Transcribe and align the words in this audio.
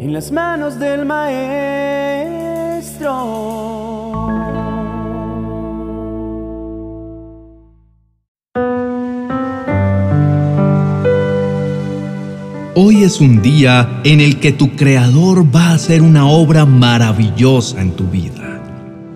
en 0.00 0.14
las 0.14 0.32
manos 0.32 0.78
del 0.78 1.04
Maestro. 1.04 1.50
Hoy 12.74 13.02
es 13.02 13.20
un 13.20 13.42
día 13.42 14.00
en 14.04 14.22
el 14.22 14.40
que 14.40 14.52
tu 14.52 14.74
Creador 14.74 15.54
va 15.54 15.66
a 15.66 15.74
hacer 15.74 16.00
una 16.00 16.26
obra 16.26 16.64
maravillosa 16.64 17.82
en 17.82 17.90
tu 17.92 18.04
vida. 18.04 18.62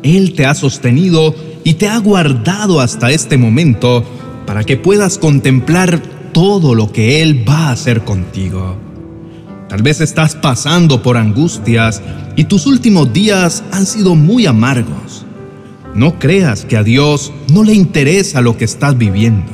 Él 0.03 0.35
te 0.35 0.45
ha 0.45 0.55
sostenido 0.55 1.35
y 1.65 1.75
te 1.75 1.89
ha 1.89 1.97
guardado 1.97 2.81
hasta 2.81 3.11
este 3.11 3.39
momento 3.39 4.05
para 4.45 4.65
que 4.65 4.77
puedas 4.77 5.17
contemplar 5.17 6.03
todo 6.33 6.75
lo 6.75 6.93
que 6.93 7.23
Él 7.23 7.49
va 7.49 7.69
a 7.69 7.73
hacer 7.73 8.05
contigo. 8.05 8.84
Tal 9.69 9.83
vez 9.83 10.01
estás 10.01 10.35
pasando 10.35 11.03
por 11.03 11.17
angustias 11.17 12.03
y 12.37 12.45
tus 12.45 12.67
últimos 12.67 13.13
días 13.13 13.63
han 13.73 13.87
sido 13.87 14.15
muy 14.15 14.47
amargos. 14.47 15.25
No 15.95 16.19
creas 16.19 16.65
que 16.65 16.77
a 16.77 16.83
Dios 16.83 17.33
no 17.53 17.65
le 17.65 17.73
interesa 17.73 18.41
lo 18.41 18.59
que 18.59 18.65
estás 18.65 18.99
viviendo. 18.99 19.53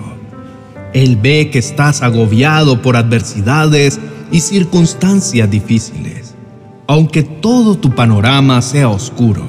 Él 0.92 1.16
ve 1.16 1.50
que 1.50 1.60
estás 1.60 2.02
agobiado 2.02 2.82
por 2.82 2.96
adversidades 2.96 4.00
y 4.32 4.40
circunstancias 4.40 5.48
difíciles. 5.48 6.34
Aunque 6.88 7.22
todo 7.22 7.78
tu 7.78 7.94
panorama 7.94 8.62
sea 8.62 8.88
oscuro 8.88 9.46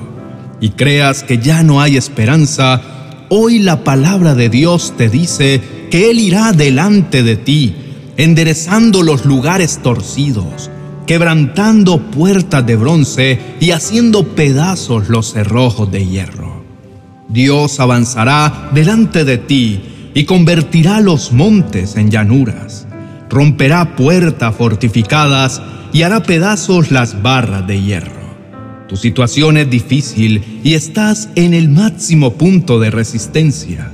y 0.60 0.70
creas 0.70 1.24
que 1.24 1.40
ya 1.40 1.64
no 1.64 1.82
hay 1.82 1.98
esperanza, 1.98 2.82
hoy 3.30 3.60
la 3.60 3.84
palabra 3.84 4.36
de 4.36 4.50
Dios 4.50 4.94
te 4.96 5.10
dice 5.10 5.60
que 5.90 6.12
Él 6.12 6.20
irá 6.20 6.52
delante 6.52 7.24
de 7.24 7.36
ti 7.36 7.76
enderezando 8.18 9.04
los 9.04 9.26
lugares 9.26 9.80
torcidos, 9.82 10.70
quebrantando 11.08 12.00
puertas 12.00 12.66
de 12.66 12.76
bronce 12.76 13.40
y 13.60 13.72
haciendo 13.72 14.36
pedazos 14.36 15.10
los 15.10 15.34
cerrojos 15.34 15.92
de 15.92 16.06
hierro. 16.08 16.64
Dios 17.30 17.80
avanzará 17.80 18.70
delante 18.74 19.24
de 19.24 19.38
ti 19.38 19.82
y 20.14 20.26
convertirá 20.26 21.00
los 21.00 21.32
montes 21.32 21.96
en 21.96 22.12
llanuras, 22.12 22.88
romperá 23.30 23.96
puertas 23.96 24.56
fortificadas 24.56 25.62
y 25.94 26.04
hará 26.04 26.24
pedazos 26.24 26.92
las 26.92 27.22
barras 27.22 27.66
de 27.68 27.82
hierro. 27.82 28.22
Tu 28.88 28.98
situación 28.98 29.56
es 29.56 29.70
difícil 29.70 30.62
y 30.66 30.74
estás 30.74 31.30
en 31.36 31.54
el 31.54 31.70
máximo 31.70 32.34
punto 32.34 32.80
de 32.80 32.92
resistencia 32.92 33.90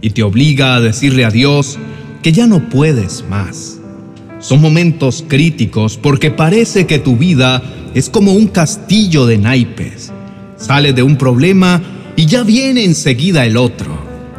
y 0.00 0.10
te 0.10 0.22
obliga 0.22 0.74
a 0.74 0.80
decirle 0.80 1.26
a 1.26 1.30
Dios, 1.30 1.78
que 2.22 2.32
ya 2.32 2.46
no 2.46 2.68
puedes 2.68 3.24
más. 3.28 3.78
Son 4.40 4.60
momentos 4.60 5.24
críticos 5.26 5.96
porque 5.96 6.30
parece 6.30 6.86
que 6.86 6.98
tu 6.98 7.16
vida 7.16 7.62
es 7.94 8.08
como 8.08 8.32
un 8.32 8.46
castillo 8.48 9.26
de 9.26 9.38
naipes. 9.38 10.12
Sale 10.56 10.92
de 10.92 11.02
un 11.02 11.16
problema 11.16 11.82
y 12.16 12.26
ya 12.26 12.42
viene 12.42 12.84
enseguida 12.84 13.46
el 13.46 13.56
otro. 13.56 13.98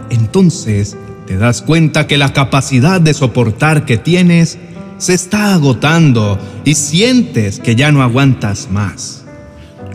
Entonces 0.09 0.97
te 1.27 1.37
das 1.37 1.61
cuenta 1.61 2.07
que 2.07 2.17
la 2.17 2.33
capacidad 2.33 2.99
de 2.99 3.13
soportar 3.13 3.85
que 3.85 3.97
tienes 3.97 4.57
se 4.97 5.13
está 5.13 5.53
agotando 5.53 6.37
y 6.65 6.75
sientes 6.75 7.59
que 7.59 7.75
ya 7.75 7.91
no 7.91 8.01
aguantas 8.01 8.69
más. 8.71 9.23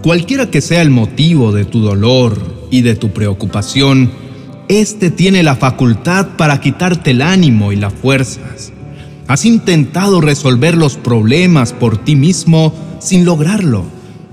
Cualquiera 0.03 0.51
que 0.51 0.61
sea 0.61 0.83
el 0.83 0.91
motivo 0.91 1.53
de 1.53 1.65
tu 1.65 1.81
dolor 1.81 2.69
y 2.71 2.83
de 2.83 2.95
tu 2.95 3.11
preocupación, 3.11 4.11
este 4.69 5.11
tiene 5.11 5.43
la 5.43 5.57
facultad 5.57 6.29
para 6.37 6.61
quitarte 6.61 7.11
el 7.11 7.23
ánimo 7.23 7.73
y 7.73 7.77
las 7.77 7.93
fuerzas. 7.93 8.73
Has 9.27 9.45
intentado 9.45 10.21
resolver 10.21 10.77
los 10.77 10.97
problemas 10.97 11.73
por 11.73 11.99
ti 11.99 12.17
mismo 12.17 12.75
sin 13.01 13.25
lograrlo. 13.25 13.85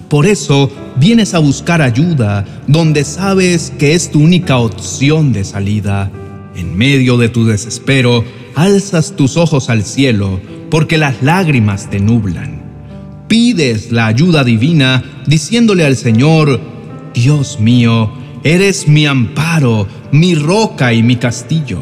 Por 0.10 0.26
eso 0.26 0.70
vienes 0.98 1.34
a 1.34 1.40
buscar 1.40 1.82
ayuda 1.82 2.46
donde 2.68 3.04
sabes 3.06 3.72
que 3.78 3.94
es 3.94 4.12
tu 4.12 4.20
única 4.20 4.58
opción 4.58 5.32
de 5.32 5.44
salida. 5.44 6.12
En 6.56 6.78
medio 6.78 7.18
de 7.18 7.30
tu 7.30 7.46
desespero, 7.46 8.26
alzas 8.56 9.16
tus 9.16 9.38
ojos 9.38 9.70
al 9.70 9.84
cielo 9.84 10.42
porque 10.70 10.98
las 10.98 11.22
lágrimas 11.22 11.90
te 11.90 12.00
nublan. 12.00 12.62
Pides 13.28 13.92
la 13.92 14.08
ayuda 14.08 14.44
divina 14.44 15.04
diciéndole 15.26 15.86
al 15.86 15.96
Señor, 15.96 16.60
Dios 17.14 17.60
mío, 17.62 18.12
Eres 18.44 18.88
mi 18.88 19.06
amparo, 19.06 19.88
mi 20.12 20.34
roca 20.34 20.94
y 20.94 21.04
mi 21.04 21.16
castillo. 21.18 21.80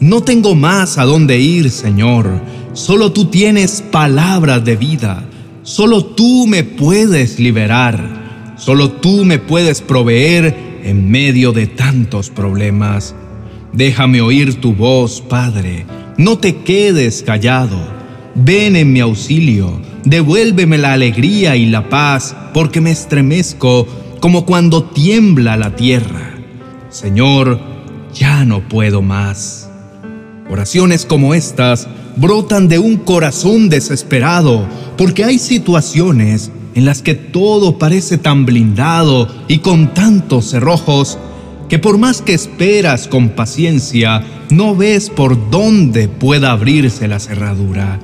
No 0.00 0.22
tengo 0.22 0.54
más 0.54 0.96
a 0.96 1.04
dónde 1.04 1.38
ir, 1.38 1.70
Señor. 1.70 2.40
Solo 2.72 3.12
tú 3.12 3.26
tienes 3.26 3.82
palabras 3.82 4.64
de 4.64 4.76
vida. 4.76 5.22
Solo 5.62 6.04
tú 6.04 6.46
me 6.46 6.64
puedes 6.64 7.38
liberar. 7.38 8.54
Solo 8.56 8.90
tú 8.90 9.26
me 9.26 9.38
puedes 9.38 9.82
proveer 9.82 10.80
en 10.82 11.10
medio 11.10 11.52
de 11.52 11.66
tantos 11.66 12.30
problemas. 12.30 13.14
Déjame 13.74 14.22
oír 14.22 14.60
tu 14.60 14.74
voz, 14.74 15.20
Padre. 15.20 15.84
No 16.16 16.38
te 16.38 16.56
quedes 16.56 17.22
callado. 17.22 17.78
Ven 18.34 18.76
en 18.76 18.92
mi 18.94 19.00
auxilio. 19.00 19.78
Devuélveme 20.04 20.78
la 20.78 20.94
alegría 20.94 21.54
y 21.54 21.66
la 21.66 21.88
paz, 21.90 22.34
porque 22.54 22.80
me 22.80 22.90
estremezco 22.90 23.86
como 24.22 24.46
cuando 24.46 24.84
tiembla 24.84 25.56
la 25.56 25.74
tierra. 25.74 26.34
Señor, 26.90 27.58
ya 28.14 28.44
no 28.44 28.60
puedo 28.68 29.02
más. 29.02 29.68
Oraciones 30.48 31.04
como 31.04 31.34
estas 31.34 31.88
brotan 32.14 32.68
de 32.68 32.78
un 32.78 32.98
corazón 32.98 33.68
desesperado, 33.68 34.64
porque 34.96 35.24
hay 35.24 35.40
situaciones 35.40 36.52
en 36.76 36.84
las 36.84 37.02
que 37.02 37.16
todo 37.16 37.78
parece 37.78 38.16
tan 38.16 38.46
blindado 38.46 39.26
y 39.48 39.58
con 39.58 39.92
tantos 39.92 40.50
cerrojos 40.50 41.18
que 41.68 41.80
por 41.80 41.98
más 41.98 42.22
que 42.22 42.34
esperas 42.34 43.08
con 43.08 43.30
paciencia, 43.30 44.22
no 44.50 44.76
ves 44.76 45.10
por 45.10 45.50
dónde 45.50 46.06
pueda 46.06 46.52
abrirse 46.52 47.08
la 47.08 47.18
cerradura. 47.18 47.98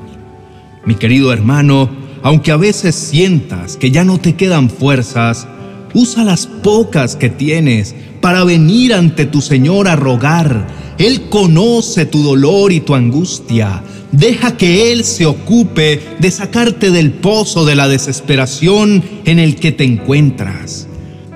Mi 0.84 0.96
querido 0.96 1.32
hermano, 1.32 1.88
aunque 2.24 2.50
a 2.50 2.56
veces 2.56 2.96
sientas 2.96 3.76
que 3.76 3.92
ya 3.92 4.04
no 4.04 4.18
te 4.18 4.34
quedan 4.34 4.68
fuerzas, 4.68 5.46
Usa 5.94 6.24
las 6.24 6.46
pocas 6.46 7.16
que 7.16 7.28
tienes 7.30 7.94
para 8.20 8.44
venir 8.44 8.94
ante 8.94 9.26
tu 9.26 9.40
Señor 9.40 9.88
a 9.88 9.96
rogar. 9.96 10.66
Él 10.98 11.28
conoce 11.28 12.06
tu 12.06 12.22
dolor 12.22 12.72
y 12.72 12.80
tu 12.80 12.94
angustia. 12.94 13.82
Deja 14.12 14.56
que 14.56 14.92
Él 14.92 15.04
se 15.04 15.26
ocupe 15.26 16.00
de 16.18 16.30
sacarte 16.30 16.90
del 16.90 17.12
pozo 17.12 17.64
de 17.64 17.74
la 17.74 17.88
desesperación 17.88 19.02
en 19.24 19.38
el 19.38 19.56
que 19.56 19.72
te 19.72 19.84
encuentras. 19.84 20.88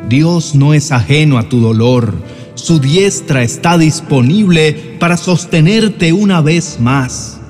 Dios 0.08 0.54
no 0.54 0.74
es 0.74 0.92
ajeno 0.92 1.38
a 1.38 1.48
tu 1.48 1.60
dolor. 1.60 2.14
Su 2.54 2.78
diestra 2.78 3.42
está 3.42 3.78
disponible 3.78 4.96
para 4.98 5.16
sostenerte 5.16 6.12
una 6.12 6.40
vez 6.40 6.78
más. 6.80 7.40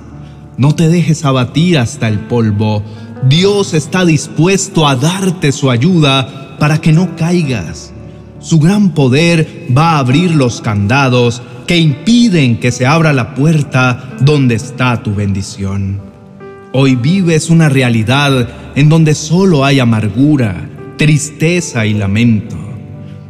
No 0.56 0.74
te 0.74 0.88
dejes 0.88 1.24
abatir 1.24 1.78
hasta 1.78 2.08
el 2.08 2.20
polvo. 2.20 2.82
Dios 3.28 3.72
está 3.72 4.04
dispuesto 4.04 4.88
a 4.88 4.96
darte 4.96 5.52
su 5.52 5.70
ayuda 5.70 6.56
para 6.58 6.80
que 6.80 6.92
no 6.92 7.14
caigas. 7.14 7.92
Su 8.40 8.58
gran 8.58 8.94
poder 8.94 9.68
va 9.76 9.92
a 9.92 9.98
abrir 10.00 10.32
los 10.32 10.60
candados 10.60 11.40
que 11.68 11.78
impiden 11.78 12.58
que 12.58 12.72
se 12.72 12.84
abra 12.84 13.12
la 13.12 13.36
puerta 13.36 14.16
donde 14.20 14.56
está 14.56 15.04
tu 15.04 15.14
bendición. 15.14 16.00
Hoy 16.72 16.96
vives 16.96 17.48
una 17.48 17.68
realidad 17.68 18.48
en 18.74 18.88
donde 18.88 19.14
solo 19.14 19.64
hay 19.64 19.78
amargura, 19.78 20.68
tristeza 20.96 21.86
y 21.86 21.94
lamento. 21.94 22.56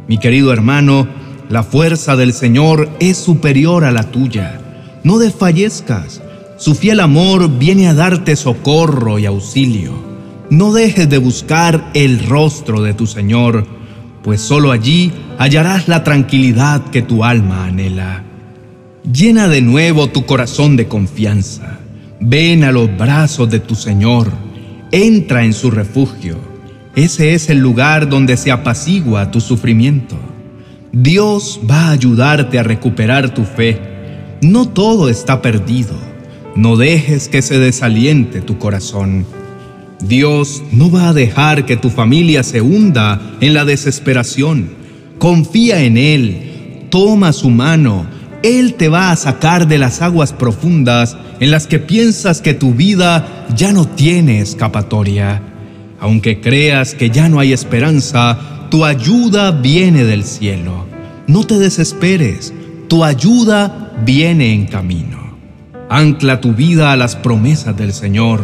Mi 0.07 0.17
querido 0.17 0.51
hermano, 0.51 1.07
la 1.49 1.61
fuerza 1.61 2.15
del 2.15 2.33
Señor 2.33 2.89
es 2.99 3.17
superior 3.17 3.85
a 3.85 3.91
la 3.91 4.09
tuya. 4.09 4.59
No 5.03 5.19
desfallezcas. 5.19 6.21
Su 6.57 6.75
fiel 6.75 6.99
amor 6.99 7.57
viene 7.57 7.87
a 7.87 7.93
darte 7.93 8.35
socorro 8.35 9.17
y 9.17 9.25
auxilio. 9.25 9.91
No 10.49 10.71
dejes 10.71 11.09
de 11.09 11.17
buscar 11.17 11.89
el 11.93 12.25
rostro 12.27 12.81
de 12.81 12.93
tu 12.93 13.07
Señor, 13.07 13.65
pues 14.21 14.39
solo 14.41 14.71
allí 14.71 15.11
hallarás 15.39 15.87
la 15.87 16.03
tranquilidad 16.03 16.83
que 16.91 17.01
tu 17.01 17.23
alma 17.23 17.65
anhela. 17.65 18.23
Llena 19.11 19.47
de 19.47 19.61
nuevo 19.61 20.09
tu 20.09 20.25
corazón 20.25 20.77
de 20.77 20.87
confianza. 20.87 21.79
Ven 22.19 22.63
a 22.63 22.71
los 22.71 22.95
brazos 22.97 23.49
de 23.49 23.59
tu 23.59 23.75
Señor. 23.75 24.31
Entra 24.91 25.43
en 25.43 25.53
su 25.53 25.71
refugio. 25.71 26.37
Ese 26.95 27.33
es 27.33 27.49
el 27.49 27.57
lugar 27.57 28.07
donde 28.07 28.37
se 28.37 28.51
apacigua 28.51 29.31
tu 29.31 29.41
sufrimiento. 29.41 30.15
Dios 30.91 31.59
va 31.69 31.87
a 31.87 31.91
ayudarte 31.91 32.59
a 32.59 32.63
recuperar 32.63 33.33
tu 33.33 33.43
fe. 33.43 33.81
No 34.41 34.69
todo 34.69 35.09
está 35.09 35.41
perdido. 35.41 36.12
No 36.55 36.77
dejes 36.77 37.29
que 37.29 37.41
se 37.41 37.57
desaliente 37.57 38.41
tu 38.41 38.59
corazón. 38.59 39.25
Dios 39.99 40.61
no 40.71 40.91
va 40.91 41.09
a 41.09 41.13
dejar 41.13 41.65
que 41.65 41.77
tu 41.77 41.89
familia 41.89 42.43
se 42.43 42.61
hunda 42.61 43.19
en 43.41 43.55
la 43.55 43.65
desesperación. 43.65 44.69
Confía 45.17 45.81
en 45.81 45.97
Él, 45.97 46.87
toma 46.89 47.33
su 47.33 47.49
mano, 47.49 48.05
Él 48.43 48.75
te 48.75 48.87
va 48.87 49.11
a 49.11 49.15
sacar 49.15 49.67
de 49.67 49.79
las 49.79 50.01
aguas 50.01 50.31
profundas 50.31 51.17
en 51.39 51.49
las 51.49 51.65
que 51.65 51.79
piensas 51.79 52.41
que 52.41 52.53
tu 52.53 52.73
vida 52.73 53.47
ya 53.55 53.71
no 53.71 53.87
tiene 53.87 54.39
escapatoria. 54.39 55.41
Aunque 55.99 56.39
creas 56.39 56.93
que 56.93 57.09
ya 57.09 57.29
no 57.29 57.39
hay 57.39 57.53
esperanza, 57.53 58.67
tu 58.69 58.85
ayuda 58.85 59.51
viene 59.51 60.03
del 60.03 60.23
cielo. 60.23 60.85
No 61.25 61.45
te 61.45 61.57
desesperes, 61.57 62.53
tu 62.89 63.03
ayuda 63.03 63.93
viene 64.05 64.53
en 64.53 64.67
camino. 64.67 65.22
Ancla 65.89 66.41
tu 66.41 66.53
vida 66.53 66.91
a 66.91 66.97
las 66.97 67.15
promesas 67.15 67.75
del 67.77 67.93
Señor. 67.93 68.41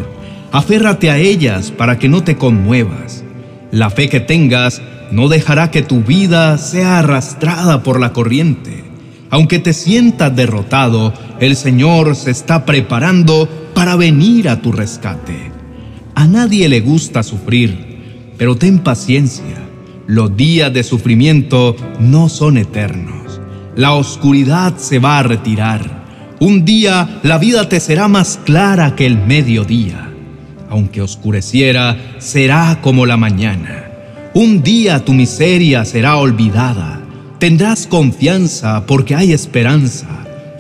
Aférrate 0.52 1.10
a 1.10 1.18
ellas 1.18 1.72
para 1.72 2.00
que 2.00 2.10
no 2.10 2.24
te 2.24 2.36
conmuevas. 2.36 3.24
La 3.72 3.90
fe 3.90 4.10
que 4.10 4.20
tengas 4.20 4.82
no 5.12 5.28
dejará 5.28 5.72
que 5.72 5.82
tu 5.82 6.02
vida 6.02 6.58
sea 6.58 7.00
arrastrada 7.00 7.84
por 7.84 8.00
la 8.00 8.14
corriente. 8.14 8.84
Aunque 9.30 9.60
te 9.60 9.74
sientas 9.74 10.36
derrotado, 10.36 11.14
el 11.40 11.56
Señor 11.56 12.16
se 12.16 12.32
está 12.32 12.66
preparando 12.66 13.48
para 13.74 13.96
venir 13.96 14.50
a 14.50 14.62
tu 14.62 14.72
rescate. 14.72 15.52
A 16.16 16.28
nadie 16.28 16.68
le 16.68 16.82
gusta 16.82 17.24
sufrir, 17.24 18.34
pero 18.38 18.58
ten 18.58 18.80
paciencia. 18.80 19.70
Los 20.08 20.36
días 20.36 20.74
de 20.74 20.84
sufrimiento 20.84 21.76
no 22.00 22.28
son 22.28 22.58
eternos. 22.58 23.40
La 23.76 23.94
oscuridad 23.94 24.76
se 24.78 24.98
va 24.98 25.20
a 25.20 25.24
retirar. 25.24 25.99
Un 26.40 26.64
día 26.64 27.20
la 27.24 27.38
vida 27.38 27.68
te 27.68 27.82
será 27.82 28.08
más 28.08 28.40
clara 28.46 28.96
que 28.96 29.06
el 29.06 29.18
mediodía. 29.18 30.10
Aunque 30.70 31.02
oscureciera, 31.02 31.98
será 32.20 32.80
como 32.82 33.06
la 33.06 33.18
mañana. 33.18 33.90
Un 34.34 34.64
día 34.64 35.04
tu 35.04 35.14
miseria 35.14 35.84
será 35.84 36.16
olvidada. 36.16 37.02
Tendrás 37.40 37.88
confianza 37.88 38.86
porque 38.86 39.16
hay 39.16 39.34
esperanza. 39.34 40.08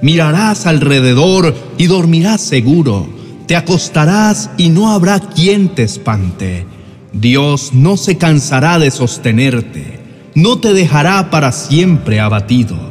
Mirarás 0.01 0.65
alrededor 0.65 1.55
y 1.77 1.87
dormirás 1.87 2.41
seguro. 2.41 3.07
Te 3.47 3.55
acostarás 3.55 4.49
y 4.57 4.69
no 4.69 4.91
habrá 4.91 5.19
quien 5.21 5.69
te 5.69 5.83
espante. 5.83 6.65
Dios 7.13 7.71
no 7.73 7.95
se 7.95 8.17
cansará 8.17 8.79
de 8.79 8.91
sostenerte. 8.91 9.99
No 10.35 10.59
te 10.59 10.73
dejará 10.73 11.29
para 11.29 11.53
siempre 11.53 12.19
abatido. 12.19 12.88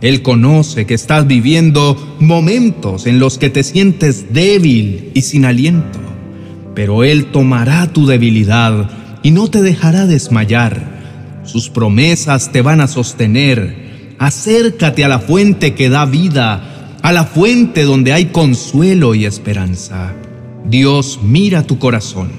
Él 0.00 0.22
conoce 0.22 0.86
que 0.86 0.94
estás 0.94 1.26
viviendo 1.26 2.16
momentos 2.20 3.06
en 3.06 3.18
los 3.18 3.36
que 3.36 3.50
te 3.50 3.64
sientes 3.64 4.32
débil 4.32 5.10
y 5.14 5.22
sin 5.22 5.44
aliento, 5.44 5.98
pero 6.74 7.02
Él 7.02 7.26
tomará 7.26 7.92
tu 7.92 8.06
debilidad 8.06 8.90
y 9.24 9.32
no 9.32 9.48
te 9.48 9.60
dejará 9.60 10.06
desmayar. 10.06 11.42
Sus 11.44 11.68
promesas 11.68 12.52
te 12.52 12.62
van 12.62 12.80
a 12.80 12.86
sostener. 12.86 14.14
Acércate 14.18 15.04
a 15.04 15.08
la 15.08 15.18
fuente 15.18 15.74
que 15.74 15.88
da 15.88 16.04
vida, 16.04 16.96
a 17.02 17.12
la 17.12 17.24
fuente 17.24 17.82
donde 17.82 18.12
hay 18.12 18.26
consuelo 18.26 19.16
y 19.16 19.24
esperanza. 19.24 20.14
Dios 20.64 21.18
mira 21.22 21.64
tu 21.64 21.78
corazón. 21.78 22.30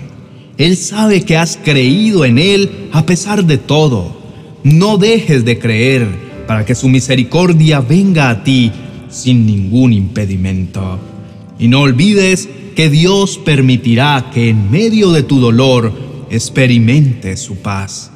Él 0.57 0.77
sabe 0.77 1.23
que 1.23 1.35
has 1.35 1.57
creído 1.57 2.23
en 2.23 2.37
Él 2.37 2.89
a 2.93 3.05
pesar 3.05 3.43
de 3.43 3.57
todo. 3.57 4.17
No 4.63 4.97
dejes 4.97 5.43
de 5.43 5.59
creer 5.59 6.28
para 6.49 6.65
que 6.65 6.73
su 6.73 6.89
misericordia 6.89 7.79
venga 7.79 8.31
a 8.31 8.43
ti 8.43 8.71
sin 9.07 9.45
ningún 9.45 9.93
impedimento. 9.93 10.97
Y 11.59 11.67
no 11.67 11.81
olvides 11.81 12.49
que 12.75 12.89
Dios 12.89 13.37
permitirá 13.37 14.31
que 14.33 14.49
en 14.49 14.71
medio 14.71 15.11
de 15.11 15.21
tu 15.21 15.39
dolor 15.39 15.93
experimente 16.31 17.37
su 17.37 17.57
paz. 17.57 18.09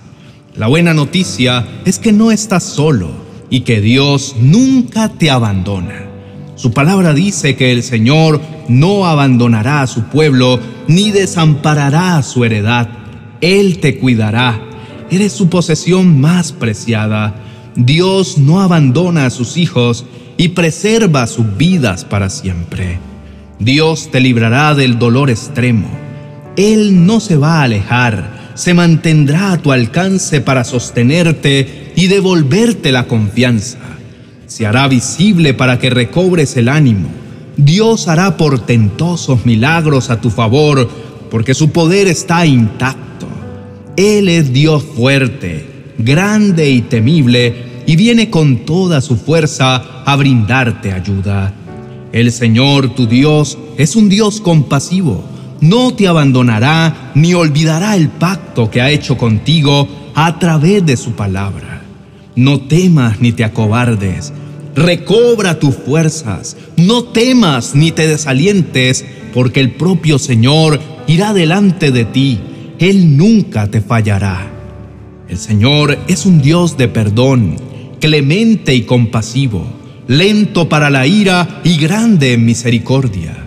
La 0.56 0.66
buena 0.66 0.96
noticia 0.96 1.68
es 1.86 2.00
que 2.00 2.12
no 2.12 2.32
estás 2.32 2.64
solo 2.64 3.12
y 3.52 3.60
que 3.60 3.82
Dios 3.82 4.36
nunca 4.40 5.10
te 5.10 5.30
abandona. 5.30 6.08
Su 6.56 6.74
palabra 6.74 7.14
dice 7.14 7.56
que 7.56 7.72
el 7.72 7.84
Señor 7.84 8.42
no 8.68 9.06
abandonará 9.06 9.84
a 9.84 9.88
su 9.88 10.06
pueblo 10.06 10.60
ni 10.88 11.12
desamparará 11.12 12.18
a 12.18 12.24
su 12.24 12.44
heredad. 12.44 12.90
Él 13.42 13.78
te 13.78 14.00
cuidará. 14.00 14.60
Eres 15.12 15.34
su 15.34 15.50
posesión 15.50 16.20
más 16.20 16.52
preciada. 16.52 17.36
Dios 17.76 18.38
no 18.38 18.62
abandona 18.62 19.26
a 19.26 19.30
sus 19.30 19.58
hijos 19.58 20.06
y 20.38 20.50
preserva 20.50 21.28
sus 21.28 21.58
vidas 21.58 22.06
para 22.06 22.30
siempre. 22.30 23.00
Dios 23.60 24.10
te 24.12 24.20
librará 24.20 24.76
del 24.76 25.00
dolor 25.00 25.30
extremo 25.30 26.04
él 26.56 27.06
no 27.06 27.20
se 27.20 27.36
va 27.36 27.60
a 27.60 27.64
alejar, 27.64 28.52
se 28.54 28.74
mantendrá 28.74 29.54
a 29.54 29.58
tu 29.58 29.72
alcance 29.72 30.40
para 30.40 30.64
sostenerte 30.64 31.94
y 31.96 32.08
devolverte 32.08 32.92
la 32.92 33.08
confianza. 33.08 33.80
Se 34.46 34.68
hará 34.68 34.88
visible 34.88 35.56
para 35.56 35.80
que 35.80 35.90
recobres 35.90 36.56
el 36.58 36.70
ánimo. 36.70 37.10
Dios 37.58 38.08
hará 38.08 38.38
portentosos 38.38 39.46
milagros 39.48 40.12
a 40.12 40.22
tu 40.22 40.30
favor, 40.30 40.88
porque 41.32 41.56
su 41.56 41.72
poder 41.72 42.08
está 42.08 42.46
intacto. 42.46 43.28
Él 43.96 44.30
es 44.30 44.54
Dios 44.54 44.84
fuerte, 44.84 45.66
grande 45.98 46.70
y 46.70 46.82
temible, 46.82 47.84
y 47.86 47.96
viene 47.96 48.30
con 48.30 48.66
toda 48.66 49.02
su 49.02 49.18
fuerza 49.18 50.04
a 50.06 50.16
brindarte 50.16 50.92
ayuda. 50.92 51.54
El 52.12 52.32
Señor 52.32 52.96
tu 52.96 53.08
Dios 53.08 53.58
es 53.78 53.96
un 53.96 54.10
Dios 54.10 54.40
compasivo 54.40 55.34
no 55.64 55.94
te 55.94 56.10
abandonará 56.10 57.12
ni 57.16 57.34
olvidará 57.34 57.96
el 57.96 58.10
pacto 58.10 58.70
que 58.70 58.82
ha 58.82 58.92
hecho 58.92 59.18
contigo 59.18 59.88
a 60.14 60.38
través 60.38 60.86
de 60.86 60.98
su 60.98 61.14
palabra. 61.14 61.82
No 62.36 62.60
temas 62.60 63.22
ni 63.22 63.32
te 63.32 63.46
acobardes, 63.46 64.34
recobra 64.76 65.60
tus 65.60 65.76
fuerzas, 65.76 66.58
no 66.76 67.06
temas 67.06 67.76
ni 67.76 67.92
te 67.92 68.08
desalientes, 68.08 69.06
porque 69.34 69.62
el 69.62 69.72
propio 69.72 70.20
Señor 70.20 70.82
irá 71.08 71.34
delante 71.34 71.92
de 71.92 72.04
ti, 72.04 72.42
Él 72.80 73.16
nunca 73.16 73.68
te 73.68 73.80
fallará. 73.80 74.53
El 75.34 75.40
Señor 75.40 75.98
es 76.08 76.28
un 76.28 76.42
Dios 76.42 76.78
de 76.78 76.88
perdón, 76.88 77.56
clemente 78.00 78.76
y 78.76 78.84
compasivo, 78.84 79.66
lento 80.08 80.70
para 80.70 80.92
la 80.92 81.08
ira 81.08 81.60
y 81.64 81.78
grande 81.78 82.34
en 82.34 82.46
misericordia 82.46 83.44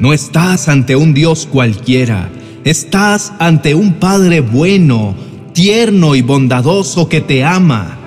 no 0.00 0.12
estás 0.12 0.68
ante 0.68 0.94
un 0.96 1.12
Dios 1.12 1.48
cualquiera, 1.50 2.30
estás 2.64 3.32
ante 3.38 3.74
un 3.74 3.94
Padre 3.94 4.40
bueno, 4.40 5.14
tierno 5.52 6.14
y 6.14 6.22
bondadoso 6.22 7.08
que 7.08 7.20
te 7.20 7.44
ama. 7.44 7.98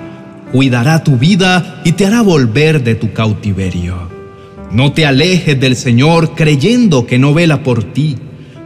Cuidará 0.52 1.04
tu 1.04 1.16
vida 1.18 1.82
y 1.84 1.92
te 1.92 2.06
hará 2.06 2.22
volver 2.22 2.82
de 2.82 2.94
tu 2.94 3.12
cautiverio. 3.12 3.96
No 4.70 4.92
te 4.92 5.04
alejes 5.04 5.58
del 5.60 5.76
Señor 5.76 6.34
creyendo 6.34 7.06
que 7.06 7.18
no 7.18 7.34
vela 7.34 7.62
por 7.62 7.84
ti. 7.84 8.16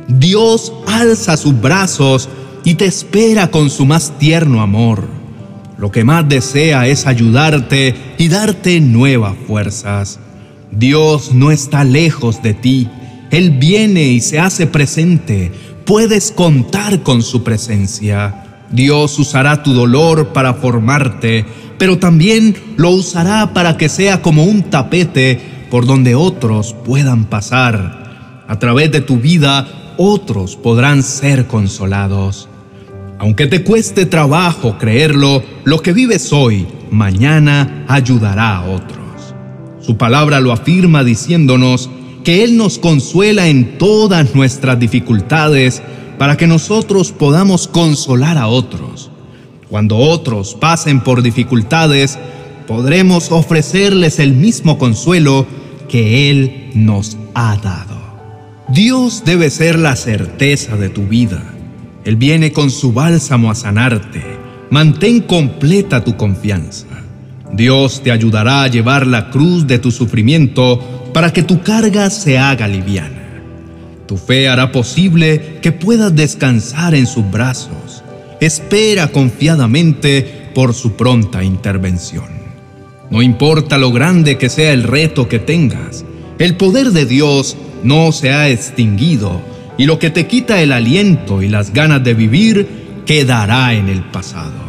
Dios 0.06 0.72
alza 0.86 1.36
sus 1.36 1.60
brazos 1.60 2.28
y 2.66 2.74
te 2.74 2.84
espera 2.84 3.50
con 3.50 3.70
su 3.70 3.86
más 3.86 4.19
tierno 4.19 4.60
amor. 4.60 5.08
Lo 5.79 5.91
que 5.91 6.05
más 6.05 6.29
desea 6.29 6.86
es 6.86 7.06
ayudarte 7.06 7.94
y 8.19 8.29
darte 8.29 8.79
nuevas 8.82 9.34
fuerzas. 9.46 10.19
Dios 10.70 11.32
no 11.32 11.50
está 11.50 11.82
lejos 11.82 12.43
de 12.43 12.52
ti 12.52 12.91
él 13.31 13.50
viene 13.50 14.02
y 14.02 14.20
se 14.20 14.38
hace 14.38 14.67
presente. 14.67 15.52
Puedes 15.84 16.32
contar 16.32 17.02
con 17.02 17.22
su 17.22 17.43
presencia. 17.43 18.64
Dios 18.70 19.19
usará 19.19 19.62
tu 19.62 19.72
dolor 19.72 20.29
para 20.29 20.55
formarte, 20.55 21.44
pero 21.79 21.98
también 21.98 22.56
lo 22.76 22.91
usará 22.91 23.52
para 23.52 23.76
que 23.76 23.88
sea 23.88 24.22
como 24.22 24.44
un 24.44 24.64
tapete 24.64 25.41
por 25.70 25.86
donde 25.86 26.14
otros 26.14 26.74
puedan 26.84 27.24
pasar. 27.24 28.44
A 28.48 28.58
través 28.58 28.93
de 28.93 29.00
tu 29.00 29.19
vida, 29.19 29.69
otros 29.96 30.56
podrán 30.56 31.02
ser 31.02 31.46
consolados. 31.46 32.48
Aunque 33.19 33.46
te 33.46 33.65
cueste 33.65 34.06
trabajo 34.06 34.77
creerlo, 34.79 35.43
lo 35.65 35.81
que 35.81 35.93
vives 35.93 36.32
hoy, 36.32 36.67
mañana 36.91 37.85
ayudará 37.89 38.56
a 38.56 38.65
otros. 38.65 39.35
Su 39.81 39.96
palabra 39.96 40.41
lo 40.41 40.53
afirma 40.53 41.03
diciéndonos, 41.03 41.89
que 42.25 42.43
Él 42.43 42.56
nos 42.56 42.79
consuela 42.79 43.46
en 43.46 43.79
todas 43.79 44.35
nuestras 44.35 44.81
dificultades 44.81 45.81
para 46.19 46.37
que 46.37 46.49
nosotros 46.49 47.13
podamos 47.13 47.69
consolar 47.69 48.37
a 48.37 48.49
otros. 48.49 49.11
Cuando 49.70 49.96
otros 49.96 50.55
pasen 50.55 51.01
por 51.01 51.23
dificultades, 51.23 52.19
podremos 52.67 53.31
ofrecerles 53.31 54.19
el 54.19 54.32
mismo 54.32 54.77
consuelo 54.77 55.46
que 55.89 56.31
Él 56.31 56.70
nos 56.75 57.17
ha 57.35 57.56
dado. 57.56 57.96
Dios 58.69 59.23
debe 59.25 59.49
ser 59.49 59.79
la 59.79 59.94
certeza 59.94 60.77
de 60.77 60.89
tu 60.89 61.03
vida. 61.03 61.56
Él 62.06 62.15
viene 62.15 62.53
con 62.53 62.70
su 62.70 62.93
bálsamo 62.93 63.51
a 63.51 63.56
sanarte. 63.56 64.22
Mantén 64.70 65.22
completa 65.22 66.05
tu 66.05 66.17
confianza. 66.17 66.86
Dios 67.53 68.01
te 68.01 68.13
ayudará 68.13 68.63
a 68.63 68.69
llevar 68.69 69.08
la 69.08 69.29
cruz 69.31 69.67
de 69.67 69.81
tu 69.81 69.91
sufrimiento 69.91 71.10
para 71.13 71.32
que 71.32 71.43
tu 71.43 71.63
carga 71.63 72.08
se 72.10 72.39
haga 72.39 72.69
liviana. 72.69 73.43
Tu 74.06 74.17
fe 74.17 74.48
hará 74.48 74.70
posible 74.70 75.58
que 75.60 75.72
puedas 75.72 76.15
descansar 76.15 76.94
en 76.94 77.08
sus 77.08 77.29
brazos. 77.29 78.05
Espera 78.41 79.08
confiadamente 79.08 80.51
por 80.55 80.75
su 80.75 80.93
pronta 80.93 81.43
intervención. 81.43 82.27
No 83.10 83.20
importa 83.20 83.79
lo 83.79 83.91
grande 83.91 84.39
que 84.39 84.48
sea 84.48 84.72
el 84.72 84.84
reto 84.84 85.29
que 85.29 85.41
tengas, 85.41 86.05
el 86.39 86.56
poder 86.56 86.93
de 86.93 87.05
Dios 87.05 87.56
no 87.82 88.13
se 88.13 88.31
ha 88.31 88.48
extinguido. 88.48 89.56
Y 89.78 89.86
lo 89.86 89.98
que 89.98 90.10
te 90.10 90.26
quita 90.26 90.60
el 90.62 90.72
aliento 90.72 91.42
y 91.42 91.48
las 91.48 91.72
ganas 91.72 92.02
de 92.02 92.14
vivir 92.14 93.02
quedará 93.04 93.74
en 93.74 93.88
el 93.88 94.02
pasado. 94.04 94.66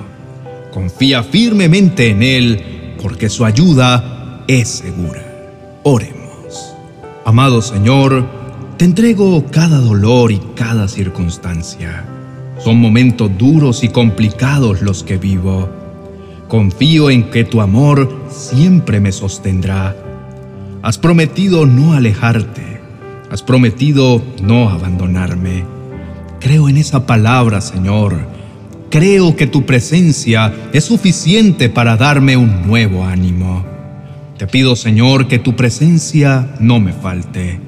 Confía 0.71 1.23
firmemente 1.23 2.09
en 2.09 2.23
Él, 2.23 2.95
porque 3.01 3.29
su 3.29 3.45
ayuda 3.45 4.43
es 4.47 4.67
segura. 4.67 5.23
Oremos. 5.83 6.73
Amado 7.25 7.61
Señor, 7.61 8.25
te 8.77 8.85
entrego 8.85 9.45
cada 9.51 9.79
dolor 9.79 10.31
y 10.31 10.39
cada 10.55 10.87
circunstancia. 10.87 12.05
Son 12.63 12.79
momentos 12.79 13.31
duros 13.37 13.83
y 13.83 13.89
complicados 13.89 14.81
los 14.81 15.03
que 15.03 15.17
vivo. 15.17 15.69
Confío 16.47 17.09
en 17.09 17.29
que 17.29 17.43
tu 17.43 17.61
amor 17.61 18.25
siempre 18.29 18.99
me 18.99 19.11
sostendrá. 19.11 19.95
Has 20.81 20.97
prometido 20.97 21.65
no 21.65 21.93
alejarte. 21.93 22.76
Has 23.29 23.43
prometido 23.43 24.21
no 24.41 24.69
abandonarme. 24.69 25.65
Creo 26.39 26.69
en 26.69 26.77
esa 26.77 27.05
palabra, 27.05 27.59
Señor. 27.59 28.15
Creo 28.89 29.35
que 29.35 29.47
tu 29.47 29.65
presencia 29.65 30.53
es 30.71 30.85
suficiente 30.85 31.67
para 31.67 31.97
darme 31.97 32.37
un 32.37 32.65
nuevo 32.65 33.03
ánimo. 33.03 33.65
Te 34.37 34.47
pido, 34.47 34.77
Señor, 34.77 35.27
que 35.27 35.39
tu 35.39 35.55
presencia 35.57 36.55
no 36.59 36.79
me 36.79 36.93
falte. 36.93 37.59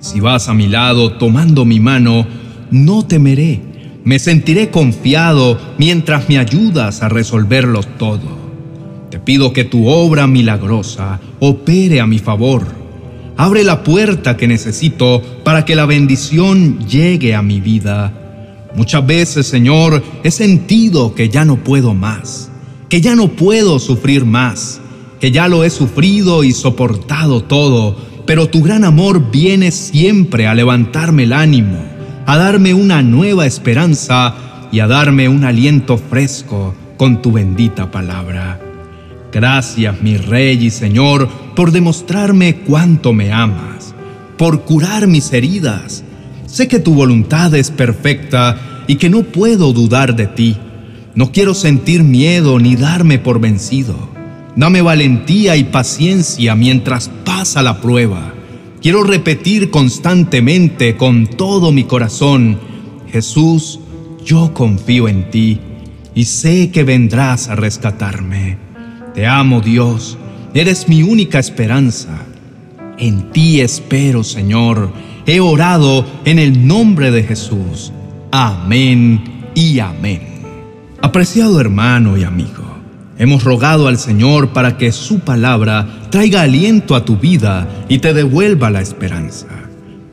Si 0.00 0.18
vas 0.18 0.48
a 0.48 0.54
mi 0.54 0.66
lado 0.66 1.12
tomando 1.12 1.66
mi 1.66 1.78
mano, 1.78 2.26
no 2.70 3.04
temeré. 3.04 3.60
Me 4.04 4.18
sentiré 4.18 4.70
confiado 4.70 5.60
mientras 5.78 6.28
me 6.28 6.38
ayudas 6.38 7.02
a 7.02 7.10
resolverlo 7.10 7.82
todo. 7.82 8.40
Te 9.10 9.18
pido 9.18 9.52
que 9.52 9.64
tu 9.64 9.88
obra 9.88 10.26
milagrosa 10.26 11.20
opere 11.38 12.00
a 12.00 12.06
mi 12.06 12.18
favor. 12.18 12.81
Abre 13.36 13.64
la 13.64 13.82
puerta 13.82 14.36
que 14.36 14.46
necesito 14.46 15.22
para 15.44 15.64
que 15.64 15.74
la 15.74 15.86
bendición 15.86 16.78
llegue 16.86 17.34
a 17.34 17.42
mi 17.42 17.60
vida 17.60 18.18
Muchas 18.74 19.06
veces, 19.06 19.46
Señor, 19.46 20.02
he 20.24 20.30
sentido 20.30 21.14
que 21.14 21.28
ya 21.28 21.44
no 21.44 21.56
puedo 21.56 21.92
más, 21.92 22.50
que 22.88 23.02
ya 23.02 23.14
no 23.14 23.28
puedo 23.28 23.78
sufrir 23.78 24.24
más, 24.24 24.80
que 25.20 25.30
ya 25.30 25.46
lo 25.46 25.62
he 25.62 25.70
sufrido 25.70 26.42
y 26.42 26.52
soportado 26.52 27.42
todo, 27.42 27.96
pero 28.26 28.48
tu 28.48 28.62
gran 28.62 28.84
amor 28.84 29.30
viene 29.30 29.70
siempre 29.72 30.46
a 30.46 30.54
levantarme 30.54 31.24
el 31.24 31.34
ánimo, 31.34 31.84
a 32.24 32.38
darme 32.38 32.72
una 32.72 33.02
nueva 33.02 33.46
esperanza 33.46 34.34
y 34.72 34.80
a 34.80 34.86
darme 34.86 35.28
un 35.28 35.44
aliento 35.44 35.98
fresco 35.98 36.74
con 36.96 37.20
tu 37.20 37.30
bendita 37.30 37.90
palabra. 37.90 38.71
Gracias, 39.32 40.02
mi 40.02 40.16
Rey 40.16 40.66
y 40.66 40.70
Señor, 40.70 41.28
por 41.56 41.72
demostrarme 41.72 42.56
cuánto 42.56 43.12
me 43.12 43.32
amas, 43.32 43.94
por 44.36 44.62
curar 44.62 45.06
mis 45.06 45.32
heridas, 45.32 46.04
Sé 46.52 46.68
que 46.68 46.80
tu 46.80 46.92
voluntad 46.92 47.54
es 47.54 47.70
perfecta 47.70 48.84
y 48.86 48.96
que 48.96 49.08
no 49.08 49.22
puedo 49.22 49.72
dudar 49.72 50.14
de 50.14 50.26
ti. 50.26 50.58
No 51.14 51.32
quiero 51.32 51.54
sentir 51.54 52.02
miedo 52.02 52.58
ni 52.58 52.76
darme 52.76 53.18
por 53.18 53.40
vencido. 53.40 53.96
Dame 54.54 54.82
valentía 54.82 55.56
y 55.56 55.64
paciencia 55.64 56.54
mientras 56.54 57.08
pasa 57.24 57.62
la 57.62 57.80
prueba. 57.80 58.34
Quiero 58.82 59.02
repetir 59.02 59.70
constantemente 59.70 60.98
con 60.98 61.26
todo 61.26 61.72
mi 61.72 61.84
corazón, 61.84 62.58
Jesús, 63.10 63.80
yo 64.22 64.52
confío 64.52 65.08
en 65.08 65.30
ti 65.30 65.58
y 66.14 66.24
sé 66.24 66.70
que 66.70 66.84
vendrás 66.84 67.48
a 67.48 67.54
rescatarme. 67.54 68.71
Te 69.14 69.26
amo 69.26 69.60
Dios, 69.60 70.16
eres 70.54 70.88
mi 70.88 71.02
única 71.02 71.38
esperanza. 71.38 72.24
En 72.98 73.30
ti 73.32 73.60
espero, 73.60 74.22
Señor 74.24 74.92
He 75.24 75.38
orado 75.38 76.04
en 76.24 76.40
el 76.40 76.66
nombre 76.66 77.12
de 77.12 77.22
Jesús. 77.22 77.92
Amén 78.32 79.22
y 79.54 79.78
amén. 79.78 80.22
Apreciado 81.00 81.60
hermano 81.60 82.16
y 82.16 82.24
amigo, 82.24 82.64
hemos 83.18 83.44
rogado 83.44 83.86
al 83.86 83.98
Señor 83.98 84.48
para 84.48 84.78
que 84.78 84.90
su 84.90 85.20
palabra 85.20 86.08
traiga 86.10 86.42
aliento 86.42 86.96
a 86.96 87.04
tu 87.04 87.16
vida 87.16 87.68
y 87.88 87.98
te 87.98 88.14
devuelva 88.14 88.70
la 88.70 88.80
esperanza. 88.80 89.46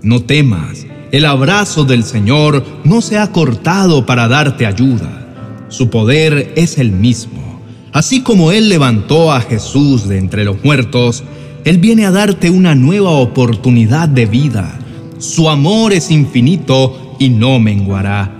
No 0.03 0.21
temas, 0.21 0.85
el 1.11 1.25
abrazo 1.25 1.85
del 1.85 2.03
Señor 2.03 2.63
no 2.83 3.01
se 3.01 3.17
ha 3.17 3.31
cortado 3.31 4.05
para 4.05 4.27
darte 4.27 4.67
ayuda. 4.67 5.25
Su 5.69 5.89
poder 5.89 6.53
es 6.55 6.77
el 6.77 6.91
mismo. 6.91 7.48
Así 7.91 8.21
como 8.21 8.51
Él 8.51 8.69
levantó 8.69 9.31
a 9.31 9.41
Jesús 9.41 10.07
de 10.07 10.17
entre 10.17 10.45
los 10.45 10.63
muertos, 10.63 11.23
Él 11.65 11.77
viene 11.77 12.05
a 12.05 12.11
darte 12.11 12.49
una 12.49 12.75
nueva 12.75 13.11
oportunidad 13.11 14.07
de 14.09 14.25
vida 14.25 14.79
su 15.19 15.49
amor 15.49 15.91
es 15.91 16.11
infinito 16.11 17.17
y 17.19 17.27
no 17.27 17.59
menguará. 17.59 18.31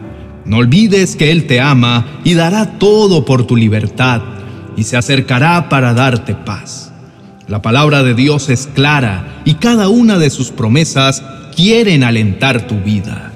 No 0.46 0.58
olvides 0.58 1.18
que 1.18 1.29
Él 1.29 1.46
te 1.46 1.60
ama 1.60 2.22
y 2.24 2.36
dará 2.36 2.79
todo 2.79 3.25
por 3.25 3.46
tu 3.46 3.58
libertad 3.58 4.22
y 4.77 4.84
se 4.86 4.96
acercará 4.96 5.68
para 5.68 5.94
darte 5.94 6.36
paz. 6.36 6.94
La 7.50 7.62
palabra 7.62 8.01
de 8.01 8.13
Dios 8.13 8.48
es 8.48 8.65
clara 8.74 9.41
y 9.44 9.56
cada 9.56 9.89
una 9.89 10.18
de 10.18 10.29
sus 10.29 10.51
promesas 10.51 11.22
quieren 11.53 12.06
alentar 12.06 12.65
tu 12.65 12.79
vida. 12.79 13.34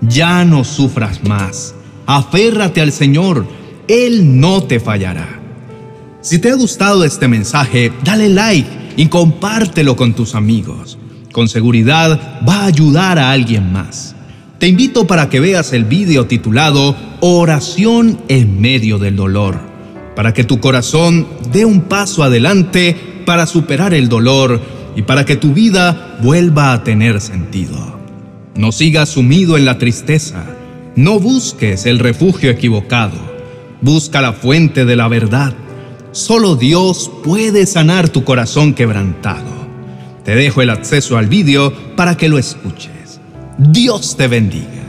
Ya 0.00 0.46
no 0.46 0.64
sufras 0.64 1.22
más. 1.22 1.74
Aférrate 2.06 2.80
al 2.80 2.92
Señor. 2.92 3.46
Él 3.88 4.40
no 4.40 4.62
te 4.62 4.80
fallará. 4.80 5.35
Si 6.26 6.38
te 6.40 6.50
ha 6.50 6.54
gustado 6.56 7.04
este 7.04 7.28
mensaje, 7.28 7.92
dale 8.04 8.28
like 8.28 8.68
y 8.96 9.06
compártelo 9.06 9.94
con 9.94 10.12
tus 10.12 10.34
amigos 10.34 10.98
con 11.36 11.50
seguridad 11.50 12.40
va 12.48 12.62
a 12.62 12.64
ayudar 12.64 13.18
a 13.18 13.30
alguien 13.30 13.70
más. 13.70 14.16
Te 14.58 14.68
invito 14.68 15.06
para 15.06 15.28
que 15.28 15.38
veas 15.38 15.74
el 15.74 15.84
vídeo 15.84 16.26
titulado 16.26 16.96
Oración 17.20 18.18
en 18.28 18.58
medio 18.58 18.96
del 18.96 19.16
dolor, 19.16 19.60
para 20.14 20.32
que 20.32 20.44
tu 20.44 20.60
corazón 20.60 21.26
dé 21.52 21.66
un 21.66 21.82
paso 21.82 22.22
adelante 22.22 22.96
para 23.26 23.46
superar 23.46 23.92
el 23.92 24.08
dolor 24.08 24.62
y 24.96 25.02
para 25.02 25.26
que 25.26 25.36
tu 25.36 25.52
vida 25.52 26.16
vuelva 26.22 26.72
a 26.72 26.84
tener 26.84 27.20
sentido. 27.20 28.00
No 28.54 28.72
sigas 28.72 29.10
sumido 29.10 29.58
en 29.58 29.66
la 29.66 29.76
tristeza, 29.76 30.42
no 30.94 31.20
busques 31.20 31.84
el 31.84 31.98
refugio 31.98 32.48
equivocado, 32.48 33.18
busca 33.82 34.22
la 34.22 34.32
fuente 34.32 34.86
de 34.86 34.96
la 34.96 35.08
verdad. 35.08 35.52
Solo 36.16 36.56
Dios 36.56 37.10
puede 37.22 37.66
sanar 37.66 38.08
tu 38.08 38.24
corazón 38.24 38.72
quebrantado. 38.72 39.68
Te 40.24 40.34
dejo 40.34 40.62
el 40.62 40.70
acceso 40.70 41.18
al 41.18 41.26
vídeo 41.26 41.74
para 41.94 42.16
que 42.16 42.30
lo 42.30 42.38
escuches. 42.38 43.20
Dios 43.58 44.16
te 44.16 44.26
bendiga. 44.26 44.85